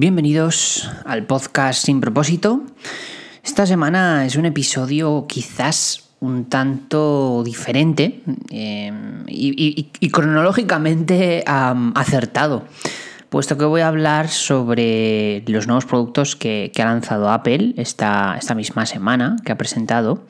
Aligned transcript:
Bienvenidos 0.00 0.88
al 1.06 1.26
podcast 1.26 1.84
Sin 1.84 2.00
propósito. 2.00 2.62
Esta 3.42 3.66
semana 3.66 4.26
es 4.26 4.36
un 4.36 4.44
episodio 4.44 5.26
quizás 5.28 6.10
un 6.20 6.44
tanto 6.44 7.42
diferente 7.44 8.22
eh, 8.52 8.92
y, 9.26 10.10
cronológicamente 10.12 11.42
acertado, 11.44 12.62
puesto 13.28 13.58
que 13.58 13.64
voy 13.64 13.80
a 13.82 13.88
hablar 13.88 14.28
sobre 14.28 15.42
los 15.46 15.66
nuevos 15.66 15.86
productos 15.86 16.36
que, 16.36 16.72
ha 16.78 16.84
lanzado 16.84 17.30
Apple 17.30 17.74
esta, 17.76 18.36
esta 18.38 18.54
misma 18.54 18.86
semana, 18.86 19.36
que 19.44 19.52
ha 19.52 19.58
presentado. 19.58 20.26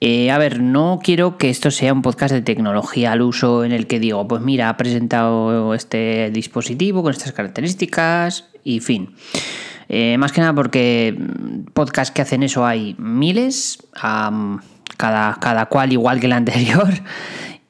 Eh, 0.00 0.30
a 0.30 0.38
ver, 0.38 0.60
no 0.60 1.00
quiero 1.02 1.38
que 1.38 1.48
esto 1.48 1.70
sea 1.70 1.92
un 1.92 2.02
podcast 2.02 2.34
de 2.34 2.42
tecnología 2.42 3.12
al 3.12 3.22
uso 3.22 3.64
en 3.64 3.72
el 3.72 3.86
que 3.86 3.98
digo, 3.98 4.26
pues 4.28 4.42
mira, 4.42 4.68
ha 4.68 4.76
presentado 4.76 5.74
este 5.74 6.30
dispositivo 6.30 7.02
con 7.02 7.12
estas 7.12 7.32
características 7.32 8.44
y 8.62 8.80
fin. 8.80 9.14
Eh, 9.88 10.18
más 10.18 10.32
que 10.32 10.40
nada 10.40 10.52
porque 10.52 11.16
podcasts 11.72 12.12
que 12.12 12.22
hacen 12.22 12.42
eso 12.42 12.66
hay 12.66 12.96
miles, 12.98 13.78
cada, 13.92 15.36
cada 15.40 15.66
cual 15.66 15.92
igual 15.92 16.20
que 16.20 16.26
el 16.26 16.32
anterior, 16.34 16.92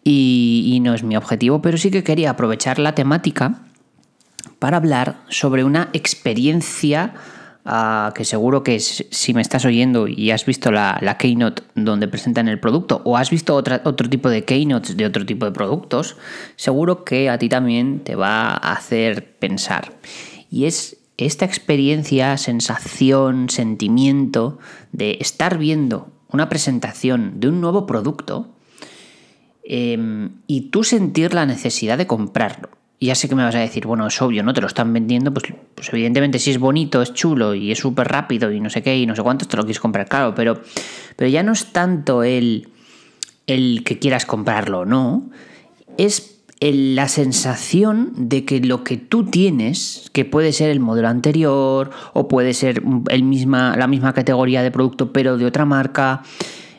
y, 0.09 0.78
no 0.82 0.95
es 0.95 1.02
mi 1.02 1.16
objetivo, 1.16 1.60
pero 1.60 1.78
sí 1.78 1.90
que 1.90 2.04
quería 2.04 2.30
aprovechar 2.30 2.78
la 2.78 2.95
temática 2.95 3.59
para 4.59 4.77
hablar 4.77 5.23
sobre 5.28 5.64
una 5.64 5.91
experiencia 5.92 7.14
ah, 7.64 8.12
que 8.14 8.24
seguro 8.24 8.62
que 8.62 8.80
si 8.80 9.34
me 9.34 9.42
estás 9.42 9.64
oyendo 9.64 10.09
y 10.09 10.30
has 10.30 10.45
visto 10.46 10.70
la, 10.70 11.16
keynote 11.18 11.62
donde 11.74 12.09
presentan 12.09 12.48
el 12.48 12.60
producto 12.60 13.02
o 13.04 13.16
has 13.16 13.30
visto 13.30 13.54
otro 13.54 14.09
tipo 14.09 14.28
de 14.28 14.45
keynotes 14.45 14.96
de 14.96 15.06
otro 15.06 15.24
tipo 15.27 15.45
de 15.46 15.52
productos, 15.52 16.16
seguro 16.56 17.04
que 17.04 17.30
a 17.30 17.38
ti 17.38 17.48
también 17.48 18.01
te 18.01 18.14
va 18.14 18.51
a 18.51 18.73
hacer 18.73 19.37
pensar. 19.38 19.92
Y 20.51 20.65
es 20.65 20.96
esta 21.16 21.45
experiencia, 21.45 22.37
sensación, 22.37 23.48
sentimiento 23.48 24.59
de 24.92 25.16
estar 25.20 25.59
viendo 25.59 26.13
una 26.30 26.48
presentación 26.48 27.40
de 27.40 27.48
un 27.48 27.60
nuevo 27.60 27.87
producto 27.87 28.54
em, 29.65 30.42
y 30.46 30.70
tú 30.70 30.85
sentir 30.85 31.32
la 31.32 31.46
necesidad 31.46 31.96
de 31.98 32.07
comprarlo. 32.07 32.76
Y 32.98 33.06
ya 33.06 33.14
sé 33.14 33.28
que 33.28 33.34
me 33.34 33.44
vas 33.44 33.54
a 33.54 33.60
decir, 33.60 33.86
bueno, 33.86 34.06
es 34.06 34.20
obvio, 34.22 34.42
¿no? 34.42 34.54
Te 34.54 34.60
lo 34.60 34.66
están 34.66 34.92
vendiendo, 34.92 35.32
pues, 35.32 35.52
pues 35.74 35.88
evidentemente 35.92 36.38
si 36.38 36.50
es 36.50 36.58
bonito, 36.58 37.02
es 37.02 37.12
chulo 37.12 37.54
y 37.54 37.70
es 37.70 37.78
súper 37.78 38.08
rápido 38.08 38.50
y 38.50 38.60
no 38.60 38.70
sé 38.70 38.82
qué 38.82 38.96
y 38.96 39.06
no 39.06 39.14
sé 39.14 39.22
cuántos, 39.22 39.48
te 39.48 39.56
lo 39.56 39.64
quieres 39.64 39.80
comprar, 39.80 40.08
claro, 40.08 40.34
pero, 40.34 40.62
pero 41.16 41.30
ya 41.30 41.42
no 41.42 41.52
es 41.52 41.72
tanto 41.72 42.22
el, 42.22 42.68
el 43.46 43.82
que 43.84 43.98
quieras 43.98 44.24
comprarlo, 44.24 44.86
¿no? 44.86 45.30
Es 45.98 46.36
la 46.60 47.08
sensación 47.08 48.12
de 48.16 48.44
que 48.44 48.60
lo 48.60 48.82
que 48.82 48.96
tú 48.96 49.26
tienes, 49.26 50.10
que 50.12 50.24
puede 50.24 50.52
ser 50.52 50.70
el 50.70 50.80
modelo 50.80 51.08
anterior 51.08 51.90
o 52.14 52.28
puede 52.28 52.54
ser 52.54 52.82
el 53.10 53.22
misma, 53.24 53.76
la 53.76 53.86
misma 53.86 54.14
categoría 54.14 54.62
de 54.62 54.70
producto 54.70 55.12
pero 55.12 55.36
de 55.36 55.44
otra 55.44 55.66
marca, 55.66 56.22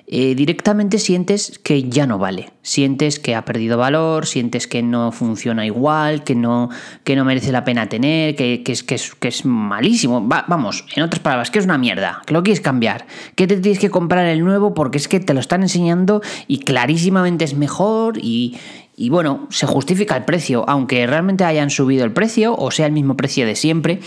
eh, 0.10 0.36
directamente 0.36 1.00
sientes 1.00 1.60
que 1.62 1.84
ya 1.84 2.08
no 2.08 2.18
vale, 2.18 2.54
sientes 2.62 3.20
que 3.20 3.36
ha 3.36 3.44
perdido 3.44 3.78
valor, 3.78 4.26
sientes 4.26 4.66
que 4.66 4.82
no 4.82 5.12
funciona 5.12 5.66
igual, 5.66 6.24
que 6.24 6.34
no, 6.34 6.70
que 7.04 7.18
no 7.18 7.26
merece 7.26 7.52
la 7.52 7.66
pena 7.66 7.90
tener, 7.90 8.38
que, 8.38 8.64
es, 8.66 8.84
que, 8.84 8.96
es, 8.96 9.16
que 9.16 9.28
es 9.28 9.44
malísimo. 9.44 10.22
vamos, 10.22 10.86
en 10.96 11.04
otras 11.04 11.20
palabras, 11.22 11.52
que 11.52 11.60
es 11.60 11.66
una 11.66 11.78
mierda, 11.78 12.22
que 12.26 12.34
lo 12.34 12.42
quieres 12.42 12.62
cambiar, 12.62 13.06
que 13.36 13.48
te 13.48 13.58
tienes 13.58 13.80
que 13.80 13.90
comprar 13.90 14.26
el 14.28 14.46
nuevo 14.46 14.74
porque 14.74 14.98
es 14.98 15.10
que 15.10 15.20
te 15.20 15.34
lo 15.34 15.42
están 15.42 15.62
enseñando 15.62 16.22
y 16.48 16.60
clarísimamente 16.60 17.44
es 17.44 17.54
mejor 17.54 18.18
y, 18.18 18.56
y 19.00 19.10
bueno, 19.10 19.46
se 19.52 19.68
justifica 19.68 20.18
el 20.18 20.26
precio, 20.26 20.66
aunque 20.68 21.06
realmente 21.06 21.46
hayan 21.46 21.70
subido 21.70 22.04
el 22.04 22.12
precio 22.12 22.56
o 22.58 22.72
sea 22.72 22.88
el 22.88 22.92
mismo 22.92 23.16
precio 23.16 23.46
de 23.46 23.56
siempre. 23.56 24.00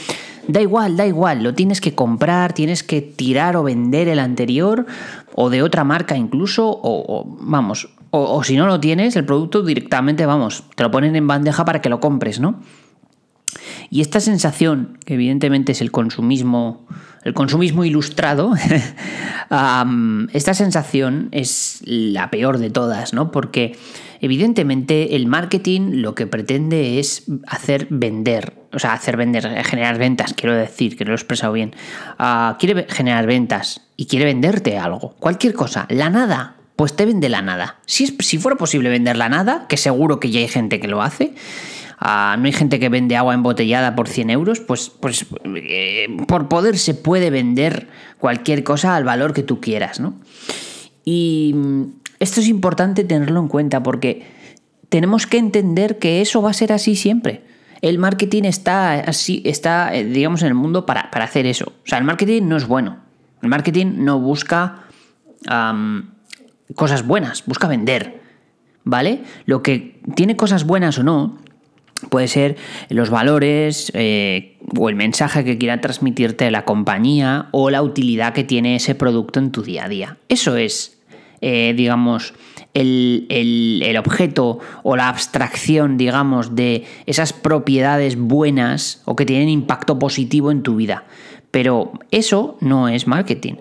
Da 0.49 0.61
igual, 0.61 0.97
da 0.97 1.07
igual, 1.07 1.45
lo 1.45 1.55
tienes 1.55 1.81
que 1.81 1.95
comprar, 1.95 2.55
tienes 2.55 2.83
que 2.83 3.01
tirar 3.01 3.57
o 3.57 3.63
vender 3.63 4.09
el 4.09 4.19
anterior 4.19 4.87
o 5.33 5.49
de 5.49 5.63
otra 5.63 5.85
marca 5.85 6.17
incluso, 6.17 6.69
o, 6.83 7.25
vamos, 7.39 7.89
o, 8.11 8.43
si 8.43 8.57
no 8.57 8.67
lo 8.67 8.81
tienes, 8.81 9.15
el 9.15 9.25
producto 9.25 9.63
directamente, 9.63 10.27
vamos, 10.27 10.65
te 10.75 10.83
lo 10.83 10.91
ponen 10.91 11.15
en 11.15 11.29
bandeja 11.29 11.65
para 11.65 11.81
que 11.81 11.89
lo 11.89 12.01
compres, 12.01 12.41
¿no? 12.41 12.61
Y 13.91 14.01
esta 14.01 14.21
sensación, 14.21 14.99
que 15.05 15.15
evidentemente 15.15 15.73
es 15.73 15.81
el 15.81 15.91
consumismo, 15.91 16.87
el 17.25 17.35
consumismo 17.35 17.85
ilustrado, 17.85 18.55
esta 20.33 20.55
sensación 20.55 21.29
es 21.33 21.83
la 21.85 22.31
peor 22.31 22.59
de 22.59 22.71
todas, 22.71 23.13
¿no? 23.13 23.33
Porque 23.33 23.77
Evidentemente, 24.23 25.17
el 25.17 25.27
marketing 25.27 26.03
lo 26.03 26.15
que 26.15 26.27
pretende 26.27 26.99
es 26.99 27.25
hacer 27.47 27.87
vender, 27.89 28.53
o 28.71 28.79
sea, 28.79 28.93
hacer 28.93 29.17
vender, 29.17 29.65
generar 29.65 29.97
ventas, 29.97 30.35
quiero 30.35 30.55
decir, 30.55 30.97
que 30.97 31.07
lo 31.07 31.13
he 31.13 31.15
expresado 31.15 31.55
bien. 31.55 31.75
Ah, 32.19 32.59
quiere 32.61 32.87
generar 32.91 33.27
ventas 33.27 33.81
y 33.97 34.07
quiere 34.07 34.27
venderte 34.27 34.77
algo, 34.77 35.15
cualquier 35.19 35.55
cosa, 35.55 35.87
la 35.89 36.11
nada, 36.11 36.57
pues 36.77 36.95
te 36.95 37.07
vende 37.07 37.31
la 37.31 37.41
nada. 37.41 37.79
Si, 37.87 38.05
es, 38.05 38.15
si 38.19 38.37
fuera 38.37 38.59
posible 38.59 38.91
vender 38.91 39.17
la 39.17 39.31
nada, 39.31 39.65
que 39.69 39.79
seguro 39.79 40.21
que 40.21 40.31
ya 40.31 40.41
hay 40.41 40.49
gente 40.49 40.81
que 40.81 40.89
lo 40.89 41.01
hace, 41.01 41.35
ah, 42.01 42.37
no 42.39 42.47
hay 42.47 42.53
gente 42.53 42.81
que 42.81 42.89
vende 42.89 43.17
agua 43.17 43.35
embotellada 43.35 43.95
por 43.95 44.09
100 44.09 44.31
euros, 44.31 44.61
pues, 44.61 44.91
pues 44.91 45.27
eh, 45.45 46.09
por 46.27 46.49
poder 46.49 46.79
se 46.79 46.95
puede 46.95 47.31
vender 47.31 47.89
cualquier 48.19 48.65
cosa 48.65 48.97
al 48.97 49.05
valor 49.05 49.35
que 49.35 49.43
tú 49.43 49.61
quieras, 49.61 50.01
¿no? 50.01 50.15
Y 51.05 51.55
esto 52.19 52.41
es 52.41 52.49
importante 52.49 53.05
tenerlo 53.05 53.41
en 53.41 53.49
cuenta 53.49 53.83
porque 53.83 54.27
tenemos 54.89 55.27
que 55.27 55.39
entender 55.39 55.99
que 55.99 56.21
eso 56.21 56.43
va 56.43 56.51
a 56.51 56.55
ser 56.55 56.73
así 56.73 56.97
siempre. 56.97 57.45
El 57.83 57.99
marketing 57.99 58.43
está 58.45 58.93
así, 58.93 59.43
está, 59.47 59.95
eh, 59.95 60.05
digamos, 60.05 60.43
en 60.43 60.49
el 60.49 60.55
mundo 60.55 60.85
para, 60.85 61.03
hacer 61.03 61.47
eso. 61.47 61.73
O 61.85 61.87
sea, 61.87 61.99
el 61.99 62.05
marketing 62.05 62.43
no 62.43 62.57
es 62.57 62.67
bueno. 62.67 62.99
El 63.43 63.49
marketing 63.49 63.95
no 63.99 64.19
busca 64.21 64.85
cosas 66.75 67.07
buenas, 67.07 67.45
busca 67.47 67.69
vender. 67.69 68.21
¿Vale? 68.85 69.23
Lo 69.47 69.63
que 69.63 70.01
tiene 70.15 70.37
cosas 70.37 70.65
buenas 70.65 70.99
o 70.99 71.03
no 71.03 71.39
puede 72.09 72.29
ser 72.29 72.57
los 72.89 73.11
valores 73.11 73.91
eh, 73.95 74.57
o 74.77 74.89
el 74.89 74.97
mensaje 74.97 75.45
que 75.45 75.59
quiera 75.59 75.81
transmitirte 75.81 76.51
la 76.51 76.65
compañía 76.65 77.49
o 77.51 77.71
la 77.71 77.83
utilidad 77.83 78.33
que 78.33 78.45
tiene 78.45 78.77
ese 78.77 78.95
producto 78.95 79.39
en 79.39 79.53
tu 79.53 79.63
día 79.63 79.85
a 79.85 79.89
día. 79.89 80.17
Eso 80.29 80.57
es 80.57 81.01
eh, 81.43 81.73
digamos, 81.75 82.35
el, 82.75 83.27
el, 83.31 83.97
objeto 83.97 84.59
o 84.83 84.95
la 84.97 85.09
abstracción, 85.09 85.97
digamos, 85.97 86.55
de 86.55 86.85
esas 87.07 87.33
propiedades 87.33 88.19
buenas 88.19 89.01
o 89.07 89.17
que 89.17 89.25
tienen 89.25 89.49
impacto 89.49 89.99
positivo 89.99 90.51
en 90.51 90.63
tu 90.63 90.77
vida. 90.77 91.05
Pero 91.51 91.93
eso 92.11 92.59
no 92.61 92.89
es 92.89 93.07
marketing. 93.07 93.55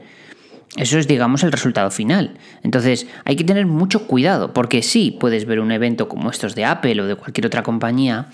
Eso 0.75 0.99
es, 0.99 1.07
digamos, 1.07 1.43
el 1.43 1.51
resultado 1.51 1.89
final. 1.89 2.37
Entonces, 2.61 3.07
hay 3.25 3.35
que 3.35 3.43
tener 3.43 3.65
mucho 3.65 4.05
cuidado, 4.05 4.53
porque 4.53 4.83
sí, 4.83 5.17
puedes 5.19 5.45
ver 5.45 5.59
un 5.59 5.71
evento 5.71 6.07
como 6.07 6.29
estos 6.29 6.53
de 6.53 6.63
Apple 6.63 7.01
o 7.01 7.07
de 7.07 7.15
cualquier 7.15 7.47
otra 7.47 7.63
compañía 7.63 8.27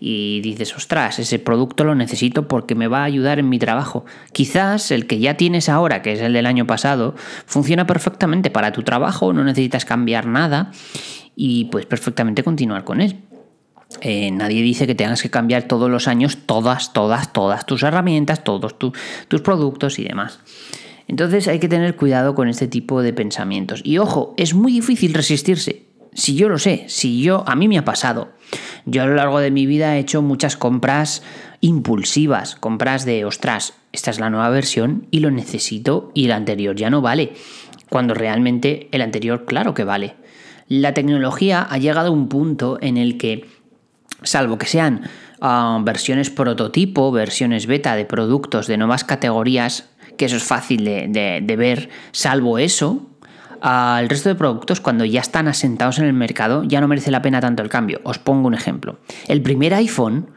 y 0.00 0.40
dices, 0.40 0.74
ostras, 0.74 1.18
ese 1.18 1.38
producto 1.38 1.84
lo 1.84 1.94
necesito 1.94 2.48
porque 2.48 2.74
me 2.74 2.88
va 2.88 3.00
a 3.00 3.04
ayudar 3.04 3.38
en 3.38 3.50
mi 3.50 3.58
trabajo. 3.58 4.06
Quizás 4.32 4.90
el 4.90 5.06
que 5.06 5.18
ya 5.18 5.36
tienes 5.36 5.68
ahora, 5.68 6.00
que 6.00 6.12
es 6.12 6.20
el 6.22 6.32
del 6.32 6.46
año 6.46 6.66
pasado, 6.66 7.14
funciona 7.44 7.86
perfectamente 7.86 8.50
para 8.50 8.72
tu 8.72 8.82
trabajo, 8.82 9.34
no 9.34 9.44
necesitas 9.44 9.84
cambiar 9.84 10.26
nada 10.26 10.70
y 11.36 11.66
puedes 11.66 11.86
perfectamente 11.86 12.42
continuar 12.42 12.84
con 12.84 13.02
él. 13.02 13.18
Eh, 14.00 14.30
nadie 14.30 14.62
dice 14.62 14.86
que 14.86 14.94
tengas 14.94 15.20
que 15.20 15.28
cambiar 15.28 15.64
todos 15.64 15.90
los 15.90 16.08
años 16.08 16.38
todas, 16.46 16.94
todas, 16.94 17.34
todas 17.34 17.66
tus 17.66 17.82
herramientas, 17.82 18.42
todos 18.44 18.78
tus 18.78 19.40
productos 19.42 19.98
y 19.98 20.04
demás. 20.04 20.40
Entonces 21.12 21.46
hay 21.46 21.58
que 21.58 21.68
tener 21.68 21.94
cuidado 21.94 22.34
con 22.34 22.48
este 22.48 22.68
tipo 22.68 23.02
de 23.02 23.12
pensamientos. 23.12 23.82
Y 23.84 23.98
ojo, 23.98 24.32
es 24.38 24.54
muy 24.54 24.72
difícil 24.72 25.12
resistirse. 25.12 25.84
Si 26.14 26.36
yo 26.36 26.48
lo 26.48 26.58
sé, 26.58 26.86
si 26.88 27.20
yo, 27.20 27.44
a 27.46 27.54
mí 27.54 27.68
me 27.68 27.76
ha 27.76 27.84
pasado. 27.84 28.32
Yo 28.86 29.02
a 29.02 29.06
lo 29.06 29.16
largo 29.16 29.38
de 29.38 29.50
mi 29.50 29.66
vida 29.66 29.94
he 29.94 29.98
hecho 29.98 30.22
muchas 30.22 30.56
compras 30.56 31.22
impulsivas, 31.60 32.56
compras 32.56 33.04
de, 33.04 33.26
ostras, 33.26 33.74
esta 33.92 34.10
es 34.10 34.20
la 34.20 34.30
nueva 34.30 34.48
versión 34.48 35.06
y 35.10 35.20
lo 35.20 35.30
necesito 35.30 36.12
y 36.14 36.24
el 36.24 36.32
anterior 36.32 36.76
ya 36.76 36.88
no 36.88 37.02
vale, 37.02 37.34
cuando 37.90 38.14
realmente 38.14 38.88
el 38.90 39.02
anterior 39.02 39.44
claro 39.44 39.74
que 39.74 39.84
vale. 39.84 40.14
La 40.66 40.94
tecnología 40.94 41.60
ha 41.60 41.76
llegado 41.76 42.08
a 42.08 42.12
un 42.12 42.30
punto 42.30 42.78
en 42.80 42.96
el 42.96 43.18
que, 43.18 43.44
salvo 44.22 44.56
que 44.56 44.64
sean 44.64 45.10
ah, 45.42 45.78
versiones 45.84 46.30
prototipo, 46.30 47.12
versiones 47.12 47.66
beta 47.66 47.96
de 47.96 48.06
productos 48.06 48.66
de 48.66 48.78
nuevas 48.78 49.04
categorías, 49.04 49.91
que 50.22 50.26
eso 50.26 50.36
es 50.36 50.44
fácil 50.44 50.84
de, 50.84 51.54
ver, 51.58 51.88
salvo 52.12 52.56
eso, 52.60 53.10
al 53.60 54.08
resto 54.08 54.28
de 54.28 54.36
productos, 54.36 54.80
cuando 54.80 55.04
ya 55.04 55.20
están 55.20 55.48
asentados 55.48 55.98
en 55.98 56.04
el 56.04 56.12
mercado, 56.12 56.62
ya 56.62 56.80
no 56.80 56.86
merece 56.86 57.10
la 57.10 57.22
pena 57.22 57.40
tanto 57.40 57.60
el 57.60 57.68
cambio. 57.68 58.00
Os 58.04 58.18
pongo 58.18 58.46
un 58.46 58.54
ejemplo. 58.54 59.00
El 59.26 59.42
primer 59.42 59.74
iPhone, 59.74 60.28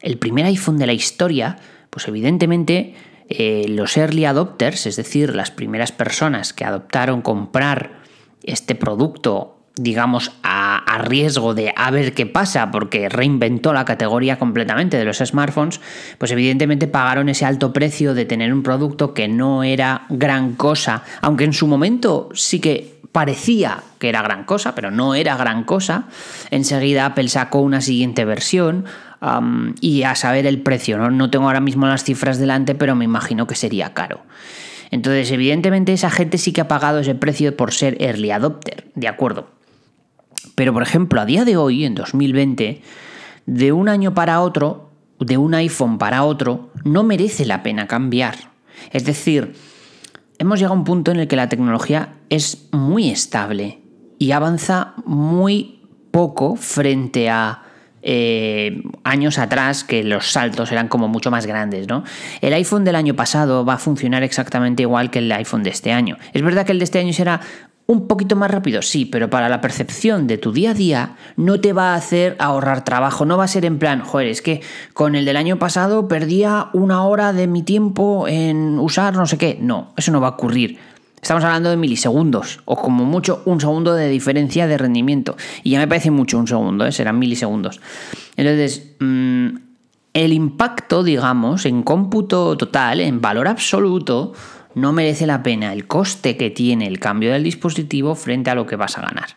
el 0.00 0.16
primer 0.18 0.44
iPhone 0.44 0.78
de 0.78 0.86
la 0.86 0.92
historia, 0.92 1.56
pues 1.90 2.06
evidentemente 2.06 2.94
eh, 3.28 3.66
los 3.68 3.96
early 3.96 4.26
adopters, 4.26 4.86
es 4.86 4.94
decir, 4.94 5.34
las 5.34 5.50
primeras 5.50 5.90
personas 5.90 6.52
que 6.52 6.64
adoptaron 6.64 7.20
comprar 7.20 8.02
este 8.44 8.76
producto 8.76 9.55
digamos, 9.76 10.32
a, 10.42 10.82
riesgo 10.98 11.52
de 11.52 11.74
a 11.76 11.90
ver 11.90 12.14
qué 12.14 12.24
pasa, 12.24 12.70
porque 12.70 13.10
reinventó 13.10 13.74
la 13.74 13.84
categoría 13.84 14.38
completamente 14.38 14.96
de 14.96 15.04
los 15.04 15.18
smartphones, 15.18 15.80
pues 16.16 16.32
evidentemente 16.32 16.86
pagaron 16.86 17.28
ese 17.28 17.44
alto 17.44 17.74
precio 17.74 18.14
de 18.14 18.24
tener 18.24 18.52
un 18.52 18.62
producto 18.62 19.12
que 19.12 19.28
no 19.28 19.62
era 19.62 20.06
gran 20.08 20.54
cosa, 20.54 21.02
aunque 21.20 21.44
en 21.44 21.52
su 21.52 21.66
momento 21.66 22.30
sí 22.32 22.60
que 22.60 22.96
parecía 23.12 23.82
que 23.98 24.08
era 24.08 24.22
gran 24.22 24.44
cosa, 24.44 24.74
pero 24.74 24.90
no 24.90 25.14
era 25.14 25.36
gran 25.36 25.64
cosa. 25.64 26.04
Enseguida 26.50 27.06
Apple 27.06 27.28
sacó 27.28 27.60
una 27.60 27.82
siguiente 27.82 28.24
versión 28.24 28.86
y 29.80 30.02
a 30.02 30.14
saber 30.14 30.46
el 30.46 30.60
precio, 30.60 30.98
¿no? 30.98 31.10
no 31.10 31.30
tengo 31.30 31.46
ahora 31.46 31.60
mismo 31.60 31.86
las 31.86 32.04
cifras 32.04 32.38
delante, 32.38 32.74
pero 32.74 32.94
me 32.94 33.04
imagino 33.04 33.46
que 33.46 33.54
sería 33.54 33.92
caro. 33.92 34.22
Entonces, 34.90 35.30
evidentemente, 35.30 35.92
esa 35.92 36.10
gente 36.10 36.38
sí 36.38 36.52
que 36.52 36.60
ha 36.60 36.68
pagado 36.68 37.00
ese 37.00 37.14
precio 37.14 37.56
por 37.56 37.72
ser 37.72 37.96
early 38.00 38.30
adopter, 38.30 38.84
de 38.94 39.08
acuerdo. 39.08 39.55
Pero, 40.56 40.72
por 40.72 40.82
ejemplo, 40.82 41.20
a 41.20 41.26
día 41.26 41.44
de 41.44 41.56
hoy, 41.56 41.84
en 41.84 41.94
2020, 41.94 42.82
de 43.44 43.72
un 43.72 43.88
año 43.88 44.14
para 44.14 44.40
otro, 44.40 44.90
de 45.20 45.36
un 45.36 45.54
iPhone 45.54 45.98
para 45.98 46.24
otro, 46.24 46.70
no 46.82 47.04
merece 47.04 47.44
la 47.44 47.62
pena 47.62 47.86
cambiar. 47.86 48.34
Es 48.90 49.04
decir, 49.04 49.54
hemos 50.38 50.58
llegado 50.58 50.74
a 50.74 50.78
un 50.78 50.84
punto 50.84 51.12
en 51.12 51.20
el 51.20 51.28
que 51.28 51.36
la 51.36 51.48
tecnología 51.48 52.14
es 52.30 52.68
muy 52.72 53.10
estable 53.10 53.80
y 54.18 54.32
avanza 54.32 54.94
muy 55.04 55.80
poco 56.10 56.56
frente 56.56 57.28
a 57.28 57.62
eh, 58.00 58.82
años 59.04 59.38
atrás 59.38 59.84
que 59.84 60.04
los 60.04 60.30
saltos 60.30 60.72
eran 60.72 60.88
como 60.88 61.08
mucho 61.08 61.30
más 61.30 61.44
grandes, 61.44 61.88
¿no? 61.88 62.04
El 62.40 62.54
iPhone 62.54 62.84
del 62.84 62.94
año 62.94 63.14
pasado 63.14 63.64
va 63.64 63.74
a 63.74 63.78
funcionar 63.78 64.22
exactamente 64.22 64.84
igual 64.84 65.10
que 65.10 65.18
el 65.18 65.30
iPhone 65.32 65.62
de 65.62 65.70
este 65.70 65.92
año. 65.92 66.16
Es 66.32 66.40
verdad 66.40 66.64
que 66.64 66.72
el 66.72 66.78
de 66.78 66.84
este 66.84 67.00
año 67.00 67.12
será 67.12 67.40
un 67.86 68.08
poquito 68.08 68.34
más 68.34 68.50
rápido, 68.50 68.82
sí, 68.82 69.04
pero 69.04 69.30
para 69.30 69.48
la 69.48 69.60
percepción 69.60 70.26
de 70.26 70.38
tu 70.38 70.52
día 70.52 70.72
a 70.72 70.74
día 70.74 71.16
no 71.36 71.60
te 71.60 71.72
va 71.72 71.92
a 71.92 71.94
hacer 71.94 72.36
ahorrar 72.40 72.84
trabajo, 72.84 73.24
no 73.24 73.38
va 73.38 73.44
a 73.44 73.48
ser 73.48 73.64
en 73.64 73.78
plan, 73.78 74.00
joder, 74.00 74.26
es 74.26 74.42
que 74.42 74.60
con 74.92 75.14
el 75.14 75.24
del 75.24 75.36
año 75.36 75.58
pasado 75.58 76.08
perdía 76.08 76.68
una 76.72 77.04
hora 77.04 77.32
de 77.32 77.46
mi 77.46 77.62
tiempo 77.62 78.26
en 78.26 78.78
usar 78.78 79.14
no 79.14 79.26
sé 79.26 79.38
qué. 79.38 79.58
No, 79.60 79.92
eso 79.96 80.12
no 80.12 80.20
va 80.20 80.28
a 80.28 80.30
ocurrir. 80.30 80.78
Estamos 81.20 81.42
hablando 81.44 81.70
de 81.70 81.76
milisegundos, 81.76 82.60
o 82.66 82.76
como 82.76 83.04
mucho 83.04 83.42
un 83.46 83.60
segundo 83.60 83.94
de 83.94 84.08
diferencia 84.08 84.66
de 84.66 84.78
rendimiento. 84.78 85.36
Y 85.64 85.70
ya 85.70 85.78
me 85.78 85.88
parece 85.88 86.10
mucho 86.10 86.38
un 86.38 86.46
segundo, 86.46 86.86
¿eh? 86.86 86.92
serán 86.92 87.18
milisegundos. 87.18 87.80
Entonces, 88.36 88.94
mm, 89.00 89.48
el 90.12 90.32
impacto, 90.32 91.02
digamos, 91.02 91.66
en 91.66 91.82
cómputo 91.82 92.56
total, 92.56 93.00
en 93.00 93.20
valor 93.20 93.48
absoluto, 93.48 94.34
no 94.76 94.92
merece 94.92 95.26
la 95.26 95.42
pena 95.42 95.72
el 95.72 95.86
coste 95.86 96.36
que 96.36 96.50
tiene 96.50 96.86
el 96.86 97.00
cambio 97.00 97.32
del 97.32 97.42
dispositivo 97.42 98.14
frente 98.14 98.50
a 98.50 98.54
lo 98.54 98.66
que 98.66 98.76
vas 98.76 98.98
a 98.98 99.00
ganar. 99.00 99.30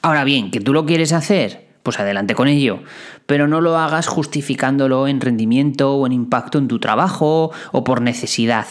Ahora 0.00 0.22
bien, 0.22 0.52
que 0.52 0.60
tú 0.60 0.72
lo 0.72 0.86
quieres 0.86 1.12
hacer, 1.12 1.66
pues 1.82 1.98
adelante 1.98 2.36
con 2.36 2.46
ello, 2.46 2.78
pero 3.26 3.48
no 3.48 3.60
lo 3.60 3.76
hagas 3.76 4.06
justificándolo 4.06 5.08
en 5.08 5.20
rendimiento 5.20 5.96
o 5.96 6.06
en 6.06 6.12
impacto 6.12 6.58
en 6.58 6.68
tu 6.68 6.78
trabajo 6.78 7.50
o 7.72 7.82
por 7.82 8.00
necesidad. 8.00 8.66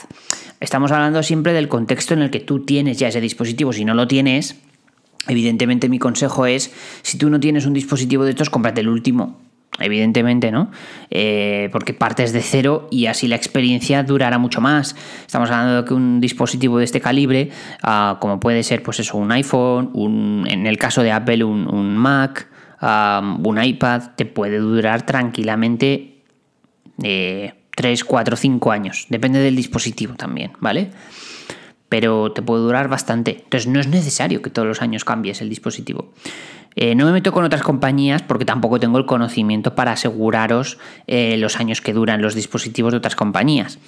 Estamos 0.61 0.93
hablando 0.93 1.21
siempre 1.21 1.51
del 1.51 1.67
contexto 1.67 2.13
en 2.13 2.21
el 2.21 2.31
que 2.31 2.39
tú 2.39 2.63
tienes 2.63 2.97
ya 2.97 3.09
ese 3.09 3.19
dispositivo. 3.19 3.73
Si 3.73 3.83
no 3.83 3.93
lo 3.93 4.07
tienes, 4.07 4.55
evidentemente 5.27 5.89
mi 5.89 5.99
consejo 5.99 6.45
es, 6.45 6.71
si 7.01 7.17
tú 7.17 7.29
no 7.29 7.41
tienes 7.41 7.65
un 7.65 7.73
dispositivo 7.73 8.23
de 8.23 8.31
estos, 8.31 8.49
cómprate 8.49 8.79
el 8.79 8.87
último 8.87 9.48
evidentemente, 9.79 10.51
¿no? 10.51 10.71
Eh, 11.09 11.69
porque 11.71 11.93
partes 11.93 12.33
de 12.33 12.41
cero 12.41 12.87
y 12.91 13.07
así 13.07 13.27
la 13.27 13.35
experiencia 13.35 14.03
durará 14.03 14.37
mucho 14.37 14.61
más. 14.61 14.95
Estamos 15.25 15.49
hablando 15.49 15.81
de 15.81 15.87
que 15.87 15.93
un 15.93 16.21
dispositivo 16.21 16.77
de 16.77 16.85
este 16.85 17.01
calibre, 17.01 17.49
ah, 17.83 18.17
como 18.19 18.39
puede 18.39 18.63
ser, 18.63 18.83
pues 18.83 18.99
eso, 18.99 19.17
un 19.17 19.31
iPhone, 19.31 19.91
un, 19.93 20.45
en 20.47 20.67
el 20.67 20.77
caso 20.77 21.03
de 21.03 21.11
Apple, 21.11 21.43
un, 21.43 21.97
Mac, 21.97 22.47
un 22.81 23.63
iPad, 23.63 24.11
te 24.15 24.25
puede 24.25 24.57
durar 24.57 25.05
tranquilamente 25.05 26.23
3, 27.79 28.03
4, 28.03 28.35
5 28.35 28.71
años. 28.71 29.05
Depende 29.09 29.39
del 29.39 29.55
dispositivo 29.55 30.15
también, 30.15 30.51
¿vale? 30.59 30.91
Pero 31.87 32.33
te 32.33 32.41
puede 32.41 32.61
durar 32.61 32.89
bastante. 32.89 33.41
Entonces 33.43 33.67
no 33.67 33.79
es 33.79 33.87
necesario 33.87 34.41
que 34.41 34.49
todos 34.49 34.67
los 34.67 34.81
años 34.81 35.05
cambies 35.05 35.41
el 35.41 35.49
dispositivo. 35.49 36.11
Eh, 36.75 36.95
no 36.95 37.05
me 37.05 37.11
meto 37.11 37.31
con 37.31 37.43
otras 37.43 37.61
compañías 37.61 38.21
porque 38.21 38.45
tampoco 38.45 38.79
tengo 38.79 38.97
el 38.97 39.05
conocimiento 39.05 39.75
para 39.75 39.93
aseguraros 39.93 40.77
eh, 41.07 41.35
los 41.37 41.57
años 41.57 41.81
que 41.81 41.93
duran 41.93 42.21
los 42.21 42.35
dispositivos 42.35 42.91
de 42.91 42.97
otras 42.97 43.15
compañías. 43.15 43.79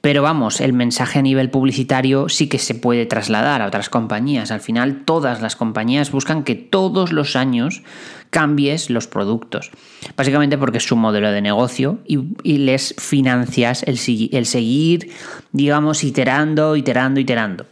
Pero 0.00 0.22
vamos, 0.22 0.60
el 0.60 0.72
mensaje 0.72 1.20
a 1.20 1.22
nivel 1.22 1.50
publicitario 1.50 2.28
sí 2.28 2.48
que 2.48 2.58
se 2.58 2.74
puede 2.74 3.06
trasladar 3.06 3.62
a 3.62 3.66
otras 3.66 3.88
compañías. 3.88 4.50
Al 4.50 4.60
final 4.60 5.04
todas 5.04 5.40
las 5.40 5.54
compañías 5.54 6.10
buscan 6.10 6.42
que 6.42 6.56
todos 6.56 7.12
los 7.12 7.36
años 7.36 7.82
cambies 8.30 8.90
los 8.90 9.06
productos. 9.06 9.70
Básicamente 10.16 10.58
porque 10.58 10.78
es 10.78 10.84
su 10.84 10.96
modelo 10.96 11.30
de 11.30 11.42
negocio 11.42 12.00
y, 12.06 12.58
les 12.58 12.94
financias 12.98 13.84
el, 13.84 14.00
el 14.32 14.46
seguir, 14.46 15.12
digamos, 15.52 16.02
iterando, 16.02 16.74
iterando, 16.74 17.20
iterando. 17.20 17.66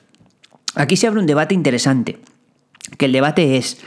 Aquí 0.76 0.96
se 0.96 1.08
abre 1.08 1.18
un 1.18 1.26
debate 1.26 1.54
interesante, 1.54 2.20
que 2.96 3.06
el 3.06 3.12
debate 3.12 3.56
es 3.56 3.78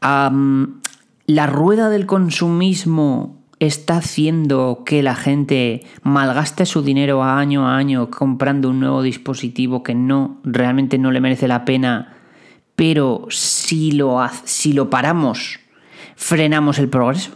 la 0.00 1.46
rueda 1.46 1.90
del 1.90 2.06
consumismo 2.06 3.38
está 3.60 3.96
haciendo 3.96 4.82
que 4.86 5.02
la 5.02 5.14
gente 5.14 5.84
malgaste 6.02 6.64
su 6.66 6.82
dinero 6.82 7.22
año 7.22 7.66
a 7.66 7.76
año 7.76 8.10
comprando 8.10 8.70
un 8.70 8.80
nuevo 8.80 9.02
dispositivo 9.02 9.82
que 9.82 9.94
no 9.94 10.38
realmente 10.44 10.98
no 10.98 11.10
le 11.10 11.20
merece 11.20 11.48
la 11.48 11.64
pena, 11.64 12.14
pero 12.76 13.26
si 13.30 13.92
lo, 13.92 14.20
si 14.44 14.72
lo 14.72 14.90
paramos, 14.90 15.58
frenamos 16.14 16.78
el 16.78 16.88
progreso. 16.88 17.32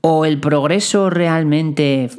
¿O 0.00 0.24
el 0.24 0.40
progreso 0.40 1.10
realmente 1.10 2.10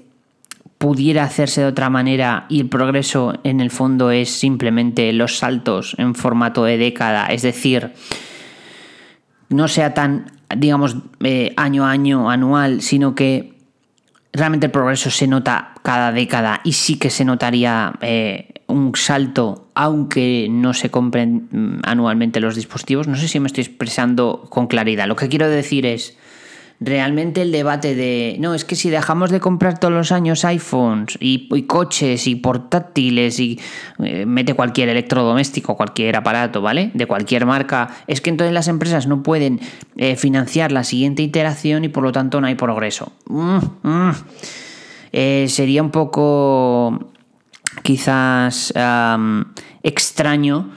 pudiera 0.77 1.23
hacerse 1.23 1.61
de 1.61 1.67
otra 1.67 1.89
manera 1.89 2.45
y 2.47 2.61
el 2.61 2.69
progreso 2.69 3.33
en 3.43 3.59
el 3.59 3.71
fondo 3.71 4.11
es 4.11 4.29
simplemente 4.29 5.11
los 5.13 5.37
saltos 5.37 5.95
en 5.97 6.15
formato 6.15 6.63
de 6.63 6.77
década? 6.77 7.25
Es 7.27 7.41
decir, 7.41 7.91
no 9.51 9.67
sea 9.67 9.93
tan, 9.93 10.31
digamos, 10.55 10.97
eh, 11.19 11.53
año 11.57 11.85
a 11.85 11.91
año, 11.91 12.29
anual, 12.29 12.81
sino 12.81 13.13
que 13.15 13.53
realmente 14.33 14.67
el 14.67 14.71
progreso 14.71 15.11
se 15.11 15.27
nota 15.27 15.75
cada 15.83 16.11
década 16.11 16.61
y 16.63 16.73
sí 16.73 16.97
que 16.97 17.09
se 17.09 17.25
notaría 17.25 17.93
eh, 18.01 18.53
un 18.67 18.95
salto, 18.95 19.69
aunque 19.75 20.47
no 20.49 20.73
se 20.73 20.89
compren 20.89 21.49
mm, 21.51 21.81
anualmente 21.83 22.39
los 22.39 22.55
dispositivos. 22.55 23.07
No 23.07 23.17
sé 23.17 23.27
si 23.27 23.39
me 23.39 23.47
estoy 23.47 23.63
expresando 23.63 24.47
con 24.49 24.67
claridad. 24.67 25.07
Lo 25.07 25.15
que 25.15 25.29
quiero 25.29 25.49
decir 25.49 25.85
es 25.85 26.17
realmente 26.83 27.43
el 27.43 27.51
debate 27.51 27.93
de, 27.93 28.37
no, 28.39 28.55
es 28.55 28.65
que 28.65 28.75
si 28.75 28.89
dejamos 28.89 29.29
de 29.29 29.39
comprar 29.39 29.77
todos 29.77 29.93
los 29.93 30.11
años 30.11 30.43
iPhones 30.43 31.15
y, 31.19 31.47
coches 31.67 32.25
y 32.25 32.35
portátiles 32.35 33.39
y 33.39 33.59
eh, 33.99 34.25
mete 34.25 34.55
cualquier 34.55 34.89
electrodoméstico, 34.89 35.77
cualquier 35.77 36.15
aparato, 36.15 36.61
¿vale? 36.61 36.89
De 36.95 37.05
cualquier 37.05 37.45
marca, 37.45 37.89
es 38.07 38.19
que 38.19 38.31
entonces 38.31 38.51
las 38.51 38.67
empresas 38.67 39.05
no 39.05 39.21
pueden 39.21 39.61
eh, 39.95 40.15
financiar 40.15 40.71
la 40.71 40.83
siguiente 40.83 41.21
iteración 41.21 41.85
y 41.85 41.89
por 41.89 42.03
lo 42.03 42.11
tanto 42.11 42.41
no 42.41 42.47
hay 42.47 42.55
progreso. 42.55 43.13
Mm, 43.27 43.59
mm. 43.83 44.11
Eh, 45.13 45.45
sería 45.49 45.83
un 45.83 45.91
poco 45.91 47.11
quizás 47.83 48.73
extraño 49.83 50.71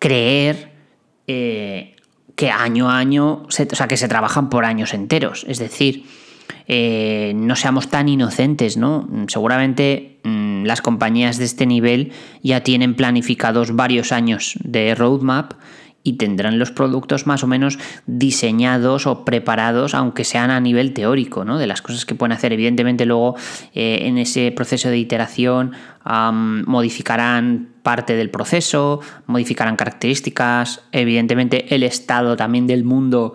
creer 0.00 0.72
que 2.36 2.50
año 2.50 2.90
a 2.90 2.98
año, 2.98 3.44
o 3.44 3.50
sea, 3.50 3.88
que 3.88 3.96
se 3.96 4.08
trabajan 4.08 4.50
por 4.50 4.64
años 4.64 4.94
enteros. 4.94 5.44
Es 5.48 5.58
decir, 5.58 6.06
eh, 6.66 7.32
no 7.34 7.56
seamos 7.56 7.88
tan 7.88 8.08
inocentes, 8.08 8.76
¿no? 8.76 9.08
Seguramente 9.28 10.18
mm, 10.24 10.64
las 10.64 10.80
compañías 10.80 11.38
de 11.38 11.44
este 11.44 11.66
nivel 11.66 12.12
ya 12.42 12.62
tienen 12.62 12.94
planificados 12.94 13.76
varios 13.76 14.12
años 14.12 14.54
de 14.62 14.94
roadmap 14.94 15.52
y 16.04 16.12
tendrán 16.12 16.58
los 16.58 16.70
productos 16.70 17.26
más 17.26 17.42
o 17.42 17.48
menos 17.48 17.78
diseñados 18.06 19.06
o 19.08 19.24
preparados, 19.24 19.94
aunque 19.94 20.22
sean 20.22 20.50
a 20.50 20.60
nivel 20.60 20.92
teórico, 20.92 21.44
¿no? 21.44 21.58
De 21.58 21.66
las 21.66 21.82
cosas 21.82 22.04
que 22.04 22.14
pueden 22.14 22.32
hacer. 22.32 22.52
Evidentemente, 22.52 23.06
luego 23.06 23.34
eh, 23.72 24.00
en 24.02 24.18
ese 24.18 24.52
proceso 24.52 24.90
de 24.90 24.98
iteración 24.98 25.72
modificarán 26.66 27.70
parte 27.82 28.14
del 28.14 28.28
proceso, 28.30 29.00
modificarán 29.26 29.76
características. 29.76 30.82
Evidentemente, 30.92 31.74
el 31.74 31.82
estado 31.82 32.36
también 32.36 32.66
del 32.66 32.84
mundo 32.84 33.34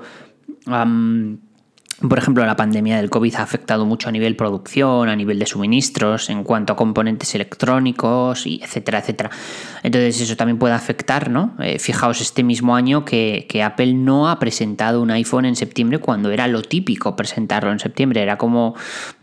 por 2.07 2.17
ejemplo, 2.17 2.45
la 2.45 2.55
pandemia 2.55 2.97
del 2.97 3.09
COVID 3.09 3.35
ha 3.35 3.43
afectado 3.43 3.85
mucho 3.85 4.09
a 4.09 4.11
nivel 4.11 4.35
producción, 4.35 5.09
a 5.09 5.15
nivel 5.15 5.37
de 5.37 5.45
suministros, 5.45 6.29
en 6.29 6.43
cuanto 6.43 6.73
a 6.73 6.75
componentes 6.75 7.35
electrónicos, 7.35 8.47
y 8.47 8.61
etcétera, 8.63 8.99
etcétera. 8.99 9.29
Entonces 9.83 10.21
eso 10.21 10.35
también 10.35 10.57
puede 10.57 10.73
afectar, 10.73 11.29
¿no? 11.29 11.55
Eh, 11.59 11.77
fijaos 11.77 12.21
este 12.21 12.43
mismo 12.43 12.75
año 12.75 13.05
que, 13.05 13.47
Apple 13.59 13.93
no 13.93 14.29
ha 14.29 14.39
presentado 14.39 15.01
un 15.01 15.11
iPhone 15.11 15.43
en 15.43 15.57
septiembre 15.57 15.99
cuando 15.99 16.31
era 16.31 16.47
lo 16.47 16.61
típico 16.61 17.17
presentarlo 17.17 17.71
en 17.73 17.79
septiembre. 17.79 18.21
Era 18.21 18.37
como, 18.37 18.73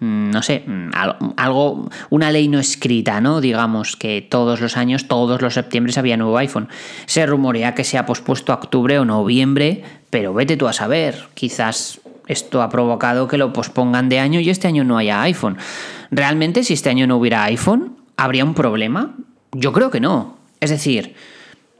mm, 0.01 0.31
no 0.31 0.43
sé, 0.43 0.63
mm, 0.67 0.91
algo, 1.37 1.89
una 2.11 2.31
ley 2.31 2.49
no 2.49 2.59
escrita, 2.59 3.23
¿no? 3.23 3.41
Digamos 3.41 3.97
que 3.97 4.21
todos 4.21 4.61
los 4.61 4.77
años, 4.77 5.09
todos 5.09 5.41
los 5.41 5.57
septiembre 5.57 5.93
había 5.97 6.17
nuevo 6.17 6.37
iPhone. 6.39 6.69
Se 7.07 7.25
rumorea 7.27 7.75
que 7.75 7.85
se 7.85 7.99
ha 7.99 8.07
pospuesto 8.07 8.53
a 8.53 8.57
octubre 8.57 8.99
o 8.99 9.05
noviembre, 9.05 9.83
pero 10.11 10.35
vete 10.35 10.57
tú 10.57 10.69
a 10.69 10.73
saber, 10.73 11.29
quizás 11.35 12.01
esto 12.27 12.63
ha 12.63 12.69
provocado 12.69 13.29
que 13.29 13.39
lo 13.39 13.53
pospongan 13.53 14.09
de 14.09 14.19
año 14.19 14.41
y 14.41 14.51
este 14.51 14.69
año 14.69 14.85
no 14.85 14.99
haya 14.99 15.23
iPhone. 15.23 15.57
¿Realmente 16.11 16.65
si 16.65 16.75
este 16.75 16.91
año 16.91 17.07
no 17.07 17.17
hubiera 17.17 17.45
iPhone, 17.45 17.97
habría 18.17 18.45
un 18.45 18.55
problema? 18.55 19.15
Yo 19.53 19.73
creo 19.73 19.91
que 19.91 20.01
no. 20.01 20.37
Es 20.61 20.71
decir, 20.71 21.15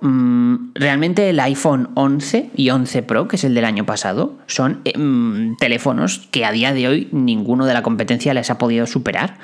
mm, 0.01 0.73
realmente 0.75 1.31
el 1.31 1.41
iPhone 1.41 1.91
11 1.95 2.51
y 2.55 2.71
11 2.71 3.03
Pro, 3.03 3.29
que 3.29 3.37
es 3.37 3.45
el 3.45 3.55
del 3.55 3.65
año 3.65 3.87
pasado, 3.87 4.35
son 4.47 4.81
eh, 4.85 4.97
mm, 4.97 5.57
teléfonos 5.57 6.29
que 6.31 6.45
a 6.45 6.53
día 6.53 6.73
de 6.73 6.89
hoy 6.89 7.09
ninguno 7.13 7.67
de 7.67 7.75
la 7.75 7.83
competencia 7.83 8.35
les 8.35 8.51
ha 8.51 8.59
podido 8.59 8.87
superar. 8.87 9.39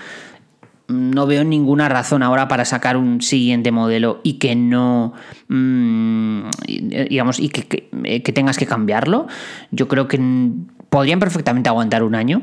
No 0.88 1.26
veo 1.26 1.42
ninguna 1.42 1.88
razón 1.88 2.22
ahora 2.22 2.48
para 2.48 2.64
sacar 2.64 2.96
un 2.96 3.22
siguiente 3.22 3.72
modelo 3.72 4.20
y 4.24 4.34
que 4.34 4.54
no, 4.54 5.14
mm, 5.48 6.42
digamos, 7.08 7.38
y 7.38 7.48
que, 7.48 7.62
que 8.22 8.32
tengas 8.32 8.58
que 8.58 8.66
cambiarlo. 8.66 9.26
Yo 9.70 9.88
creo 9.88 10.06
que 10.06 10.18
podrían 10.92 11.20
perfectamente 11.20 11.70
aguantar 11.70 12.02
un 12.02 12.14
año. 12.14 12.42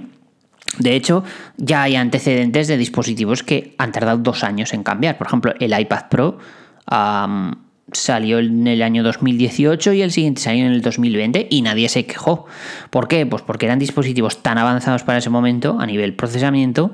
De 0.80 0.96
hecho, 0.96 1.24
ya 1.58 1.84
hay 1.84 1.96
antecedentes 1.96 2.68
de 2.68 2.78
dispositivos 2.78 3.44
que 3.44 3.76
han 3.78 3.92
tardado 3.92 4.18
dos 4.18 4.44
años 4.44 4.74
en 4.74 4.82
cambiar. 4.82 5.20
Por 5.20 5.28
ejemplo, 5.28 5.54
el 5.60 5.80
iPad 5.80 6.06
Pro 6.10 6.40
salió 7.92 8.40
en 8.40 8.66
el 8.66 8.82
año 8.82 9.04
2018 9.04 9.94
y 9.94 10.02
el 10.02 10.12
siguiente 10.12 10.42
salió 10.42 10.66
en 10.66 10.72
el 10.72 10.82
2020 10.82 11.46
y 11.52 11.62
nadie 11.62 11.90
se 11.90 12.08
quejó. 12.08 12.48
¿Por 12.90 13.08
qué? 13.08 13.28
Pues 13.28 13.44
porque 13.44 13.68
eran 13.68 13.78
dispositivos 13.78 14.42
tan 14.42 14.58
avanzados 14.58 15.04
para 15.04 15.20
ese 15.20 15.30
momento 15.30 15.78
a 15.80 15.86
nivel 15.86 16.16
procesamiento 16.16 16.92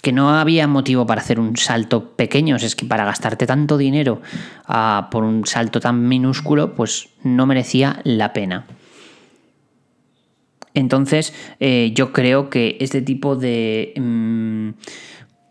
que 0.00 0.12
no 0.12 0.30
había 0.30 0.68
motivo 0.68 1.04
para 1.04 1.20
hacer 1.20 1.40
un 1.40 1.56
salto 1.56 2.10
pequeño. 2.10 2.54
Es 2.54 2.76
que 2.76 2.86
para 2.86 3.04
gastarte 3.04 3.44
tanto 3.44 3.76
dinero 3.76 4.22
ah, 4.68 5.08
por 5.10 5.24
un 5.24 5.46
salto 5.46 5.80
tan 5.80 6.06
minúsculo, 6.06 6.76
pues 6.76 7.08
no 7.24 7.44
merecía 7.44 7.98
la 8.04 8.32
pena. 8.32 8.66
Entonces, 10.76 11.32
eh, 11.58 11.90
yo 11.94 12.12
creo 12.12 12.50
que 12.50 12.76
este 12.80 13.00
tipo 13.00 13.34
de 13.34 13.94
mm, 13.96 14.68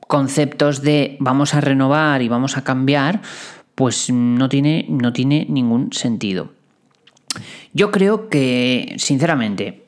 conceptos 0.07 0.83
de 0.83 1.17
vamos 1.19 1.55
a 1.55 1.61
renovar 1.61 2.21
y 2.21 2.29
vamos 2.29 2.57
a 2.57 2.63
cambiar, 2.63 3.21
pues 3.73 4.11
no 4.11 4.47
tiene, 4.49 4.85
no 4.87 5.11
tiene 5.13 5.47
ningún 5.49 5.91
sentido. 5.91 6.53
Yo 7.73 7.91
creo 7.91 8.29
que, 8.29 8.93
sinceramente, 8.97 9.87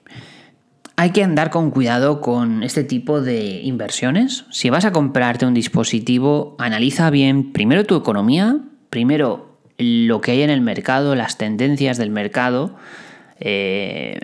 hay 0.96 1.12
que 1.12 1.24
andar 1.24 1.52
con 1.52 1.70
cuidado 1.70 2.20
con 2.20 2.64
este 2.64 2.84
tipo 2.84 3.22
de 3.22 3.62
inversiones. 3.62 4.46
Si 4.50 4.72
vas 4.72 4.86
a 4.86 4.92
comprarte 4.92 5.46
un 5.46 5.54
dispositivo, 5.54 6.56
analiza 6.58 7.12
bien 7.12 7.54
primero 7.54 7.86
tu 7.86 7.96
economía, 7.96 8.58
primero 8.90 9.60
lo 9.78 10.20
que 10.20 10.32
hay 10.32 10.42
en 10.42 10.50
el 10.50 10.62
mercado, 10.62 11.14
las 11.14 11.38
tendencias 11.38 12.00
del 12.00 12.10
mercado. 12.10 12.76
Eh, 13.40 14.20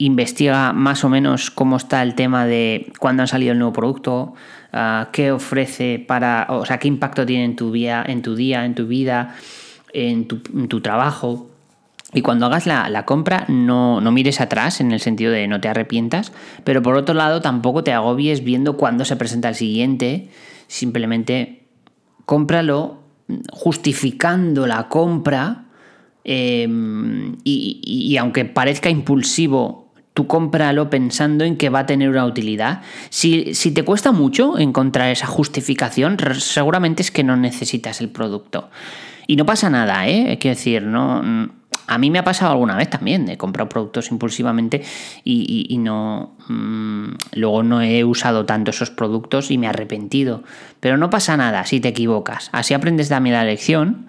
investiga 0.00 0.72
más 0.72 1.04
o 1.04 1.08
menos 1.08 1.50
cómo 1.50 1.76
está 1.76 2.02
el 2.02 2.14
tema 2.14 2.46
de 2.46 2.90
cuándo 2.98 3.22
ha 3.22 3.26
salido 3.26 3.52
el 3.52 3.58
nuevo 3.58 3.74
producto, 3.74 4.34
ah, 4.72 5.08
qué 5.12 5.30
ofrece 5.30 6.02
para, 6.06 6.46
o 6.48 6.64
sea, 6.64 6.78
qué 6.78 6.88
impacto 6.88 7.26
tiene 7.26 7.44
en 7.44 7.54
tu, 7.54 7.70
día, 7.70 8.02
en 8.06 8.22
tu 8.22 8.34
día, 8.34 8.64
en 8.64 8.74
tu 8.74 8.86
vida, 8.86 9.36
en 9.92 10.26
tu, 10.26 10.80
trabajo. 10.80 11.50
Y 12.14 12.22
cuando 12.22 12.46
hagas 12.46 12.66
la, 12.66 13.04
compra, 13.04 13.44
no, 13.48 14.00
no, 14.00 14.10
mires 14.10 14.40
atrás 14.40 14.80
en 14.80 14.90
el 14.92 15.00
sentido 15.00 15.32
de 15.32 15.46
no 15.46 15.60
te 15.60 15.68
arrepientas, 15.68 16.32
pero 16.64 16.82
por 16.82 16.96
otro 16.96 17.14
lado 17.14 17.42
tampoco 17.42 17.84
te 17.84 17.92
agobies 17.92 18.42
viendo 18.42 18.78
cuándo 18.78 19.04
se 19.04 19.16
presenta 19.16 19.50
el 19.50 19.54
siguiente, 19.54 20.30
simplemente 20.66 21.64
cómpralo 22.24 23.00
justificando 23.52 24.66
la 24.66 24.88
compra 24.88 25.66
em, 26.24 27.36
y, 27.44 28.16
aunque 28.18 28.44
parezca 28.44 28.90
impulsivo 28.90 29.89
tú 30.20 30.26
cómpralo 30.26 30.90
pensando 30.90 31.44
en 31.44 31.56
que 31.56 31.70
va 31.70 31.78
a 31.80 31.86
tener 31.86 32.10
una 32.10 32.26
utilidad. 32.26 32.82
Si, 33.08 33.54
te 33.54 33.82
cuesta 33.84 34.12
mucho 34.12 34.58
encontrar 34.58 35.10
esa 35.10 35.26
justificación, 35.26 36.18
seguramente 36.38 37.00
es 37.00 37.10
que 37.10 37.24
no 37.24 37.38
necesitas 37.38 38.02
el 38.02 38.10
producto. 38.10 38.68
Y 39.26 39.36
no 39.36 39.46
pasa 39.46 39.70
nada, 39.70 40.06
¿eh? 40.08 40.36
Quiero 40.38 40.56
decir, 40.56 40.82
no. 40.82 41.48
A 41.86 41.98
mí 41.98 42.10
me 42.10 42.18
ha 42.18 42.24
pasado 42.24 42.52
alguna 42.52 42.76
vez 42.76 42.90
también, 42.90 43.30
he 43.30 43.38
comprado 43.38 43.70
productos 43.70 44.10
impulsivamente 44.10 44.82
y, 45.24 45.78
no. 45.78 46.36
Mm, 46.48 47.14
luego 47.36 47.62
no 47.62 47.80
he 47.80 48.04
usado 48.04 48.44
tanto 48.44 48.72
esos 48.72 48.90
productos 48.90 49.50
y 49.50 49.56
me 49.56 49.66
he 49.66 49.70
arrepentido. 49.70 50.42
Pero 50.80 50.98
no 50.98 51.08
pasa 51.08 51.38
nada 51.38 51.64
si 51.64 51.80
te 51.80 51.88
equivocas. 51.88 52.50
Así 52.52 52.74
aprendes 52.74 53.08
también 53.08 53.36
la 53.36 53.44
lección 53.44 54.06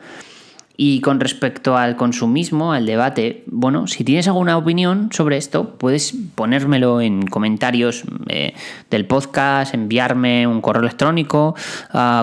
y 0.83 0.99
con 1.01 1.19
respecto 1.19 1.77
al 1.77 1.95
consumismo, 1.95 2.73
al 2.73 2.87
debate, 2.87 3.43
bueno, 3.45 3.85
si 3.85 4.03
tienes 4.03 4.27
alguna 4.27 4.57
opinión 4.57 5.09
sobre 5.11 5.37
esto, 5.37 5.77
puedes 5.77 6.15
ponérmelo 6.33 7.01
en 7.01 7.27
comentarios 7.27 8.03
eh, 8.29 8.55
del 8.89 9.05
podcast, 9.05 9.75
enviarme 9.75 10.47
un 10.47 10.59
correo 10.59 10.81
electrónico, 10.81 11.53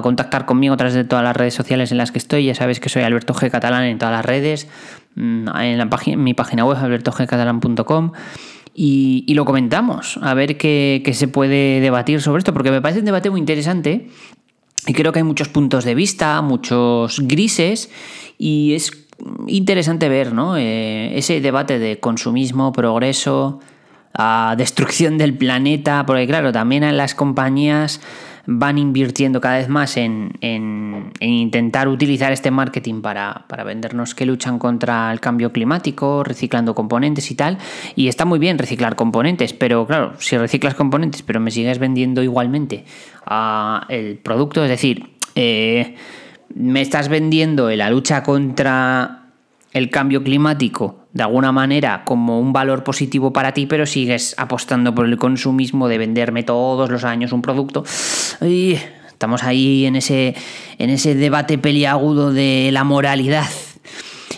contactar 0.03 0.45
conmigo 0.45 0.75
a 0.75 0.77
través 0.77 0.95
de 0.95 1.05
todas 1.05 1.23
las 1.23 1.37
redes 1.37 1.55
sociales 1.55 1.93
en 1.93 1.99
las 1.99 2.11
que 2.11 2.19
estoy. 2.19 2.47
Ya 2.47 2.55
sabes 2.57 2.81
que 2.81 2.89
soy 2.89 3.03
Alberto 3.03 3.33
G. 3.33 3.49
Catalán 3.49 3.85
en 3.85 3.97
todas 3.97 4.13
las 4.13 4.27
redes, 4.27 4.67
mm, 5.15 5.49
en, 5.61 5.79
la 5.79 5.89
mi 6.17 6.35
página 6.35 6.65
web 6.65 6.79
albertogcatalán.com. 6.79 8.11
Y, 8.75 9.25
y, 9.29 9.35
lo 9.35 9.45
comentamos, 9.45 10.19
a 10.21 10.35
ver 10.35 10.57
qué 10.57 11.11
se 11.13 11.29
puede 11.29 11.81
debatir 11.81 12.21
sobre 12.21 12.39
esto, 12.39 12.53
porque 12.53 12.73
me 12.73 12.81
parece 12.81 13.01
un 13.01 13.07
debate 13.07 13.31
muy 13.31 13.39
interesante 13.39 14.09
y 14.87 14.93
creo 14.93 15.13
que 15.13 15.19
hay 15.19 15.25
muchos 15.25 15.49
puntos 15.49 15.85
de 15.85 15.95
vista, 15.95 16.41
muchos 16.43 17.21
grises, 17.21 17.91
y 18.39 18.75
es 18.75 18.93
interesante 19.47 20.09
ver 20.09 20.33
¿no? 20.33 20.57
Eh, 20.57 21.19
ese 21.19 21.41
debate 21.41 21.79
de 21.79 21.99
consumismo, 21.99 22.73
progreso, 22.73 23.61
destrucción 24.57 25.19
del 25.19 25.37
planeta, 25.37 26.05
porque 26.07 26.27
claro, 26.27 26.51
también 26.53 26.97
las 26.97 27.15
compañías 27.15 28.01
van 28.51 28.79
invirtiendo 28.79 29.43
cada 29.43 29.59
vez 29.59 29.69
más 29.69 29.99
en, 29.99 30.33
intentar 31.21 31.87
utilizar 31.87 32.33
este 32.33 32.51
marketing 32.51 33.03
para, 33.03 33.45
vendernos 33.67 34.15
que 34.15 34.25
luchan 34.25 34.59
contra 34.59 35.13
el 35.13 35.21
cambio 35.21 35.53
climático, 35.53 36.25
reciclando 36.25 36.75
componentes 36.75 37.31
y 37.31 37.35
tal. 37.35 37.59
Y 37.95 38.09
está 38.09 38.25
muy 38.25 38.39
bien 38.39 38.57
reciclar 38.57 38.97
componentes, 38.97 39.53
pero 39.53 39.87
claro, 39.87 40.15
si 40.19 40.39
reciclas 40.39 40.75
componentes 40.75 41.21
pero 41.21 41.41
me 41.41 41.51
sigues 41.51 41.79
vendiendo 41.79 42.23
igualmente 42.23 42.87
el 43.91 44.17
producto, 44.17 44.65
es 44.65 44.71
decir, 44.71 45.11
eh, 45.35 45.97
me 46.55 46.81
estás 46.81 47.11
vendiendo 47.11 47.69
la 47.69 47.91
lucha 47.91 48.23
contra 48.23 49.27
el 49.75 49.91
cambio 49.91 50.23
climático 50.25 51.08
de 51.19 51.25
alguna 51.25 51.51
manera 51.51 52.05
como 52.05 52.39
un 52.39 52.53
valor 52.53 52.85
positivo 52.85 53.33
para 53.33 53.53
ti, 53.53 53.67
pero 53.67 53.87
sigues 53.87 54.37
apostando 54.39 54.95
por 54.95 55.05
el 55.05 55.17
consumismo 55.19 55.89
de 55.89 55.99
venderme 55.99 56.45
todos 56.45 56.91
los 56.91 57.03
años 57.03 57.33
un 57.33 57.43
producto. 57.43 57.83
Y 58.41 58.79
estamos 59.09 59.43
ahí 59.43 59.85
en 59.85 59.97
ese, 59.97 60.37
en 60.79 60.91
ese 60.91 61.17
debate 61.17 61.59
peliagudo 61.59 62.33
de 62.33 62.71
la 62.73 62.85
moralidad. 62.85 63.49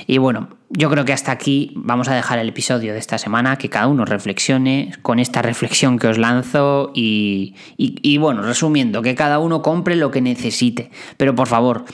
Y 0.06 0.16
bueno, 0.16 0.48
yo 0.70 0.88
creo 0.88 1.04
que 1.04 1.12
hasta 1.12 1.32
aquí 1.32 1.72
vamos 1.76 2.08
a 2.08 2.14
dejar 2.14 2.38
el 2.38 2.48
episodio 2.48 2.94
de 2.94 2.98
esta 2.98 3.18
semana, 3.18 3.56
que 3.56 3.68
cada 3.68 3.86
uno 3.86 4.06
reflexione 4.06 4.92
con 5.02 5.18
esta 5.18 5.42
reflexión 5.42 5.98
que 5.98 6.06
os 6.06 6.16
lanzo 6.16 6.92
y, 6.94 7.56
y 7.76 8.16
bueno, 8.16 8.40
resumiendo, 8.40 9.02
que 9.02 9.14
cada 9.14 9.38
uno 9.38 9.60
compre 9.60 9.96
lo 9.96 10.10
que 10.10 10.22
necesite. 10.22 10.90
Pero 11.18 11.34
por 11.34 11.46
favor, 11.46 11.84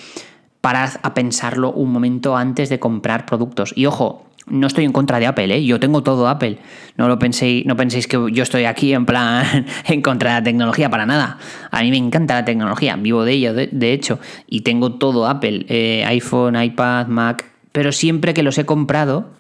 parad 0.61 0.91
a 1.03 1.13
pensarlo 1.13 1.73
un 1.73 1.91
momento 1.91 2.37
antes 2.37 2.69
de 2.69 2.79
comprar 2.79 3.27
productos. 3.27 3.73
Y 3.77 3.87
ojo, 3.87 4.26
no 4.47 4.67
estoy 4.67 4.85
en 4.85 4.93
contra 4.93 5.19
de 5.19 5.27
Apple, 5.27 5.55
¿eh? 5.55 5.65
yo 5.65 5.81
tengo 5.81 6.03
todo 6.03 6.29
Apple. 6.29 6.59
No 6.97 7.09
lo 7.09 7.19
penséis, 7.19 7.67
no 7.67 7.77
penséis 7.77 8.07
que 8.07 8.19
yo 8.33 8.43
estoy 8.43 8.65
aquí 8.65 8.93
en 8.95 9.07
plan 9.07 9.67
en 9.87 10.03
contra 10.03 10.31
de 10.31 10.41
la 10.41 10.45
tecnología 10.45 10.89
para 10.89 11.07
nada. 11.07 11.39
A 11.71 11.83
mí 11.83 11.91
me 11.91 11.97
encanta 11.97 12.35
la 12.35 12.45
tecnología, 12.45 12.97
vivo 12.97 13.25
de 13.25 13.33
ello, 13.33 13.55
de, 13.55 13.93
hecho, 13.93 14.21
y 14.47 14.61
tengo 14.61 14.95
todo 14.95 15.27
Apple, 15.27 15.67
eh, 15.69 16.05
iPhone, 16.07 16.61
iPad, 16.61 17.09
Mac, 17.09 17.45
pero 17.73 17.93
siempre 17.93 18.35
que 18.35 18.43
los 18.43 18.57
he 18.59 18.65
comprado 18.65 19.31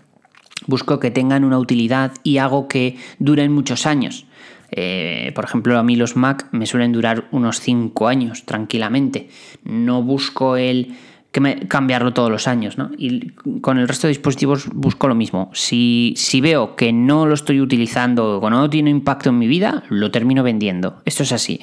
busco 0.66 0.98
que 0.98 1.10
tengan 1.10 1.44
una 1.44 1.58
utilidad 1.58 2.12
y 2.22 2.38
hago 2.38 2.66
que 2.68 2.96
duren 3.18 3.52
muchos 3.52 3.86
años. 3.86 4.26
Eh, 4.72 5.30
por 5.34 5.44
ejemplo, 5.44 5.78
a 5.78 5.82
mí 5.82 5.96
los 5.96 6.16
Mac 6.16 6.48
me 6.50 6.66
suelen 6.66 6.92
durar 6.92 7.28
unos 7.30 7.60
5 7.60 8.08
años 8.08 8.44
tranquilamente. 8.44 9.28
No 9.64 10.02
busco 10.02 10.56
el 10.56 10.96
me, 11.40 11.68
cambiarlo 11.68 12.12
todos 12.12 12.30
los 12.30 12.48
años, 12.48 12.78
¿no? 12.78 12.90
Y 12.96 13.30
con 13.60 13.78
el 13.78 13.88
resto 13.88 14.06
de 14.06 14.12
dispositivos 14.12 14.68
busco 14.72 15.08
lo 15.08 15.14
mismo. 15.14 15.50
Si, 15.52 16.14
si 16.16 16.40
veo 16.40 16.76
que 16.76 16.92
no 16.92 17.26
lo 17.26 17.34
estoy 17.34 17.60
utilizando 17.60 18.38
o 18.38 18.50
no 18.50 18.70
tiene 18.70 18.90
impacto 18.90 19.30
en 19.30 19.38
mi 19.38 19.46
vida, 19.46 19.82
lo 19.88 20.10
termino 20.10 20.42
vendiendo. 20.42 21.02
Esto 21.04 21.22
es 21.22 21.32
así. 21.32 21.60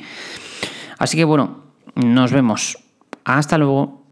Así 0.97 1.17
que 1.17 1.23
bueno, 1.23 1.63
nos 1.95 2.31
vemos. 2.31 2.77
Hasta 3.25 3.57
luego. 3.57 4.02